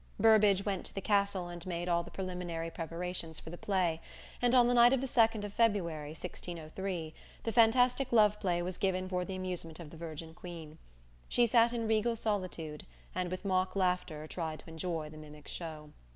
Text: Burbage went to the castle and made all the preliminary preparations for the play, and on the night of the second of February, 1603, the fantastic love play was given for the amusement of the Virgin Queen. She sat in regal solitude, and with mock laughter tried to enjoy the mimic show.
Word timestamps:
Burbage 0.19 0.65
went 0.65 0.83
to 0.87 0.95
the 0.95 0.99
castle 0.99 1.47
and 1.47 1.63
made 1.67 1.87
all 1.87 2.01
the 2.01 2.09
preliminary 2.09 2.71
preparations 2.71 3.39
for 3.39 3.51
the 3.51 3.55
play, 3.59 4.01
and 4.41 4.55
on 4.55 4.67
the 4.67 4.73
night 4.73 4.93
of 4.93 4.99
the 5.01 5.05
second 5.05 5.45
of 5.45 5.53
February, 5.53 6.09
1603, 6.13 7.13
the 7.43 7.51
fantastic 7.51 8.11
love 8.11 8.39
play 8.39 8.63
was 8.63 8.79
given 8.79 9.07
for 9.07 9.23
the 9.23 9.35
amusement 9.35 9.79
of 9.79 9.91
the 9.91 9.97
Virgin 9.97 10.33
Queen. 10.33 10.79
She 11.29 11.45
sat 11.45 11.71
in 11.71 11.87
regal 11.87 12.15
solitude, 12.15 12.87
and 13.13 13.29
with 13.29 13.45
mock 13.45 13.75
laughter 13.75 14.25
tried 14.25 14.61
to 14.61 14.69
enjoy 14.71 15.11
the 15.11 15.17
mimic 15.19 15.47
show. 15.47 15.91